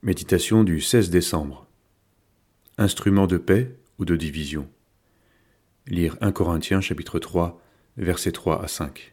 Méditation 0.00 0.62
du 0.62 0.80
16 0.80 1.10
décembre. 1.10 1.66
Instrument 2.78 3.26
de 3.26 3.36
paix 3.36 3.76
ou 3.98 4.04
de 4.04 4.14
division. 4.14 4.70
Lire 5.88 6.16
1 6.20 6.30
Corinthiens 6.30 6.80
chapitre 6.80 7.18
3 7.18 7.60
versets 7.96 8.30
3 8.30 8.62
à 8.62 8.68
5. 8.68 9.12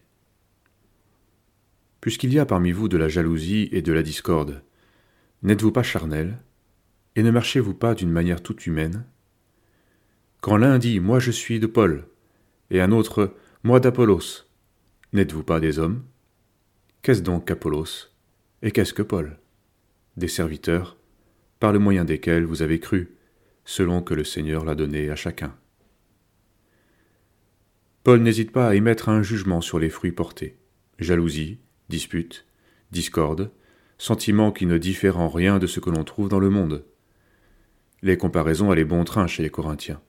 Puisqu'il 2.02 2.32
y 2.32 2.38
a 2.38 2.46
parmi 2.46 2.71
vous 2.71 2.88
de 2.88 2.98
la 2.98 3.10
jalousie 3.10 3.68
et 3.71 3.82
de 3.82 3.92
la 3.94 4.04
discorde, 4.04 4.62
n'êtes-vous 5.42 5.71
pas 5.71 5.82
charnel 5.82 6.38
et 7.15 7.23
ne 7.23 7.31
marchez-vous 7.31 7.73
pas 7.73 7.95
d'une 7.95 8.11
manière 8.11 8.43
toute 8.43 8.67
humaine? 8.67 9.07
Quand 10.39 10.55
l'un 10.55 10.77
dit 10.77 10.99
Moi 10.99 11.17
je 11.17 11.31
suis 11.31 11.59
de 11.59 11.65
Paul 11.65 12.07
et 12.70 12.79
un 12.79 12.91
autre 12.91 13.33
Moi 13.63 13.79
d'Apollos, 13.79 14.45
n'êtes-vous 15.13 15.43
pas 15.43 15.59
des 15.59 15.79
hommes? 15.79 16.04
Qu'est-ce 17.02 17.23
donc 17.23 17.47
qu'Apollos 17.47 18.11
et 18.61 18.70
qu'est-ce 18.70 18.93
que 18.93 19.02
Paul? 19.02 19.39
Des 20.18 20.27
serviteurs, 20.27 20.97
par 21.59 21.73
le 21.73 21.79
moyen 21.79 22.05
desquels 22.05 22.45
vous 22.45 22.62
avez 22.62 22.80
cru, 22.80 23.16
selon 23.66 24.02
que 24.02 24.13
le 24.13 24.23
Seigneur 24.23 24.66
l'a 24.66 24.76
donné 24.76 25.09
à 25.09 25.16
chacun. 25.16 25.55
Paul 28.03 28.21
n'hésite 28.21 28.52
pas 28.52 28.67
à 28.67 28.76
émettre 28.76 29.09
un 29.09 29.23
jugement 29.23 29.62
sur 29.62 29.80
les 29.80 29.90
fruits 29.90 30.12
portés 30.12 30.57
jalousie, 30.99 31.59
dispute, 31.90 32.45
discorde, 32.91 33.52
sentiments 33.98 34.52
qui 34.52 34.66
ne 34.66 34.77
diffèrent 34.77 35.20
en 35.20 35.30
rien 35.30 35.59
de 35.59 35.67
ce 35.67 35.80
que 35.80 35.90
l'on 35.90 36.04
trouve 36.04 36.29
dans 36.29 36.40
le 36.40 36.49
monde. 36.49 36.85
Les 38.02 38.18
comparaisons 38.18 38.71
allaient 38.71 38.85
bon 38.85 39.04
train 39.04 39.27
chez 39.27 39.43
les 39.43 39.49
Corinthiens. 39.49 40.02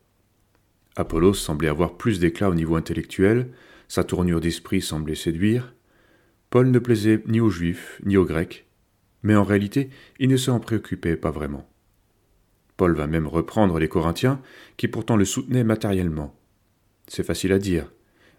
Apollos 0.97 1.35
semblait 1.35 1.69
avoir 1.69 1.97
plus 1.97 2.19
d'éclat 2.19 2.51
au 2.51 2.55
niveau 2.55 2.77
intellectuel, 2.77 3.51
sa 3.89 4.05
tournure 4.05 4.41
d'esprit 4.41 4.81
semblait 4.81 5.15
séduire. 5.15 5.75
Paul 6.51 6.71
ne 6.71 6.79
plaisait 6.79 7.23
ni 7.27 7.41
aux 7.41 7.51
Juifs 7.51 8.01
ni 8.05 8.17
aux 8.17 8.25
Grecs, 8.25 8.66
mais 9.27 9.35
en 9.35 9.43
réalité 9.43 9.91
il 10.21 10.29
ne 10.29 10.37
s'en 10.37 10.61
préoccupait 10.61 11.17
pas 11.17 11.33
vraiment. 11.33 11.69
Paul 12.77 12.95
va 12.95 13.09
même 13.09 13.27
reprendre 13.27 13.81
les 13.81 13.89
Corinthiens, 13.89 14.41
qui 14.77 14.87
pourtant 14.87 15.17
le 15.17 15.25
soutenaient 15.25 15.65
matériellement. 15.65 16.39
C'est 17.09 17.25
facile 17.25 17.53
à 17.53 17.59
dire, 17.59 17.93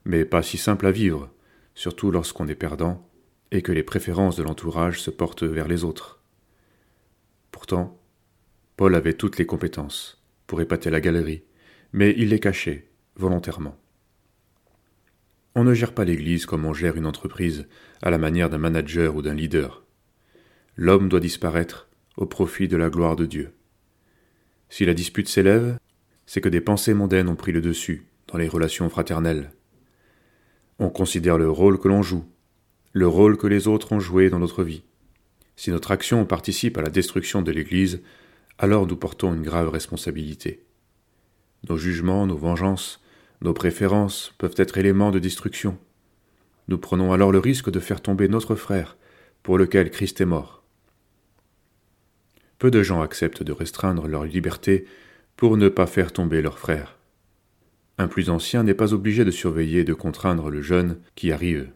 mais 0.05 0.23
pas 0.23 0.43
si 0.43 0.57
simple 0.57 0.85
à 0.85 0.91
vivre, 0.91 1.29
surtout 1.75 2.09
lorsqu'on 2.09 2.47
est 2.47 2.55
perdant 2.55 3.05
et 3.51 3.61
que 3.61 3.73
les 3.73 3.83
préférences 3.83 4.37
de 4.37 4.43
l'entourage 4.43 5.01
se 5.01 5.11
portent 5.11 5.43
vers 5.43 5.67
les 5.67 5.83
autres. 5.83 6.21
Pourtant, 7.51 7.99
Paul 8.77 8.95
avait 8.95 9.13
toutes 9.13 9.37
les 9.37 9.45
compétences 9.45 10.23
pour 10.45 10.61
épater 10.61 10.89
la 10.89 11.01
galerie, 11.01 11.43
mais 11.91 12.13
il 12.17 12.29
les 12.29 12.39
cachait 12.39 12.87
volontairement. 13.15 13.77
On 15.53 15.65
ne 15.65 15.73
gère 15.73 15.93
pas 15.93 16.05
l'Église 16.05 16.45
comme 16.45 16.65
on 16.65 16.73
gère 16.73 16.95
une 16.95 17.07
entreprise, 17.07 17.67
à 18.01 18.09
la 18.09 18.17
manière 18.17 18.49
d'un 18.49 18.59
manager 18.59 19.15
ou 19.15 19.21
d'un 19.21 19.33
leader 19.33 19.86
l'homme 20.77 21.09
doit 21.09 21.19
disparaître 21.19 21.87
au 22.15 22.27
profit 22.27 22.67
de 22.67 22.77
la 22.77 22.89
gloire 22.89 23.15
de 23.15 23.25
Dieu. 23.25 23.51
Si 24.69 24.85
la 24.85 24.93
dispute 24.93 25.27
s'élève, 25.27 25.77
c'est 26.27 26.41
que 26.41 26.49
des 26.49 26.61
pensées 26.61 26.93
mondaines 26.93 27.29
ont 27.29 27.35
pris 27.35 27.51
le 27.51 27.61
dessus 27.61 28.05
dans 28.27 28.37
les 28.37 28.47
relations 28.47 28.89
fraternelles. 28.89 29.51
On 30.77 30.89
considère 30.89 31.37
le 31.37 31.49
rôle 31.49 31.79
que 31.79 31.87
l'on 31.87 32.03
joue, 32.03 32.25
le 32.93 33.07
rôle 33.07 33.37
que 33.37 33.47
les 33.47 33.67
autres 33.67 33.91
ont 33.91 33.99
joué 33.99 34.29
dans 34.29 34.39
notre 34.39 34.63
vie. 34.63 34.83
Si 35.55 35.71
notre 35.71 35.91
action 35.91 36.25
participe 36.25 36.77
à 36.77 36.83
la 36.83 36.89
destruction 36.89 37.41
de 37.41 37.51
l'Église, 37.51 38.01
alors 38.59 38.85
nous 38.85 38.95
portons 38.95 39.33
une 39.33 39.41
grave 39.41 39.69
responsabilité. 39.69 40.63
Nos 41.67 41.77
jugements, 41.77 42.27
nos 42.27 42.37
vengeances, 42.37 43.01
nos 43.41 43.53
préférences 43.53 44.33
peuvent 44.37 44.55
être 44.57 44.77
éléments 44.77 45.11
de 45.11 45.19
destruction. 45.19 45.77
Nous 46.67 46.77
prenons 46.77 47.13
alors 47.13 47.31
le 47.31 47.39
risque 47.39 47.71
de 47.71 47.79
faire 47.79 48.01
tomber 48.01 48.27
notre 48.27 48.55
frère, 48.55 48.97
pour 49.41 49.57
lequel 49.57 49.89
Christ 49.89 50.21
est 50.21 50.25
mort. 50.25 50.56
Peu 52.59 52.71
de 52.71 52.81
gens 52.81 53.01
acceptent 53.01 53.43
de 53.43 53.51
restreindre 53.51 54.07
leur 54.07 54.25
liberté 54.25 54.85
pour 55.35 55.57
ne 55.57 55.69
pas 55.69 55.87
faire 55.87 56.11
tomber 56.11 56.41
leurs 56.41 56.59
frères. 56.59 56.97
Un 57.97 58.07
plus 58.07 58.29
ancien 58.29 58.63
n'est 58.63 58.73
pas 58.73 58.93
obligé 58.93 59.25
de 59.25 59.31
surveiller 59.31 59.81
et 59.81 59.85
de 59.85 59.93
contraindre 59.93 60.49
le 60.49 60.61
jeune 60.61 60.99
qui 61.15 61.31
arrive. 61.31 61.69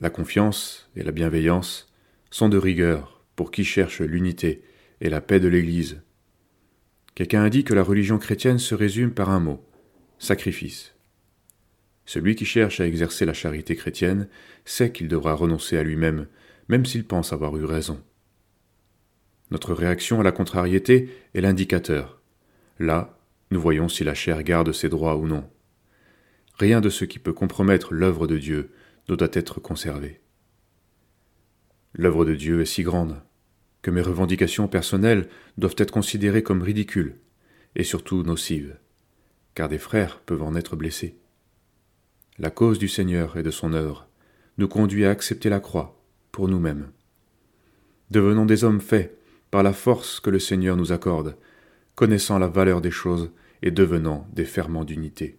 La 0.00 0.10
confiance 0.10 0.88
et 0.94 1.02
la 1.02 1.12
bienveillance 1.12 1.92
sont 2.30 2.48
de 2.48 2.58
rigueur 2.58 3.24
pour 3.36 3.50
qui 3.50 3.64
cherche 3.64 4.00
l'unité 4.00 4.62
et 5.00 5.10
la 5.10 5.20
paix 5.20 5.40
de 5.40 5.48
l'Église. 5.48 6.02
Quelqu'un 7.14 7.42
a 7.42 7.50
dit 7.50 7.64
que 7.64 7.74
la 7.74 7.82
religion 7.82 8.18
chrétienne 8.18 8.58
se 8.58 8.74
résume 8.74 9.12
par 9.12 9.30
un 9.30 9.40
mot 9.40 9.64
sacrifice. 10.18 10.94
Celui 12.04 12.36
qui 12.36 12.44
cherche 12.44 12.80
à 12.80 12.86
exercer 12.86 13.24
la 13.24 13.34
charité 13.34 13.76
chrétienne 13.76 14.28
sait 14.64 14.92
qu'il 14.92 15.08
devra 15.08 15.34
renoncer 15.34 15.76
à 15.76 15.82
lui-même, 15.82 16.26
même 16.68 16.86
s'il 16.86 17.04
pense 17.04 17.32
avoir 17.32 17.56
eu 17.56 17.64
raison. 17.64 18.02
Notre 19.50 19.72
réaction 19.72 20.20
à 20.20 20.22
la 20.22 20.32
contrariété 20.32 21.10
est 21.34 21.40
l'indicateur. 21.40 22.20
Là, 22.78 23.18
nous 23.50 23.60
voyons 23.60 23.88
si 23.88 24.04
la 24.04 24.14
chair 24.14 24.42
garde 24.42 24.72
ses 24.72 24.88
droits 24.88 25.16
ou 25.16 25.26
non. 25.26 25.48
Rien 26.58 26.80
de 26.80 26.90
ce 26.90 27.04
qui 27.04 27.18
peut 27.18 27.32
compromettre 27.32 27.94
l'œuvre 27.94 28.26
de 28.26 28.36
Dieu 28.36 28.70
ne 29.08 29.16
doit 29.16 29.28
être 29.32 29.60
conservé. 29.60 30.20
L'œuvre 31.94 32.24
de 32.24 32.34
Dieu 32.34 32.60
est 32.60 32.66
si 32.66 32.82
grande 32.82 33.22
que 33.80 33.90
mes 33.90 34.02
revendications 34.02 34.68
personnelles 34.68 35.28
doivent 35.56 35.76
être 35.78 35.92
considérées 35.92 36.42
comme 36.42 36.62
ridicules 36.62 37.16
et 37.76 37.84
surtout 37.84 38.22
nocives, 38.22 38.76
car 39.54 39.68
des 39.68 39.78
frères 39.78 40.20
peuvent 40.20 40.42
en 40.42 40.54
être 40.54 40.76
blessés. 40.76 41.16
La 42.38 42.50
cause 42.50 42.78
du 42.78 42.88
Seigneur 42.88 43.36
et 43.36 43.42
de 43.42 43.50
son 43.50 43.72
œuvre 43.72 44.08
nous 44.58 44.68
conduit 44.68 45.04
à 45.04 45.10
accepter 45.10 45.48
la 45.48 45.60
croix 45.60 46.02
pour 46.32 46.48
nous-mêmes. 46.48 46.90
Devenons 48.10 48.46
des 48.46 48.64
hommes 48.64 48.80
faits 48.80 49.17
par 49.50 49.62
la 49.62 49.72
force 49.72 50.20
que 50.20 50.30
le 50.30 50.38
Seigneur 50.38 50.76
nous 50.76 50.92
accorde, 50.92 51.36
connaissant 51.94 52.38
la 52.38 52.48
valeur 52.48 52.80
des 52.80 52.90
choses 52.90 53.30
et 53.62 53.70
devenant 53.70 54.26
des 54.32 54.44
ferments 54.44 54.84
d'unité. 54.84 55.38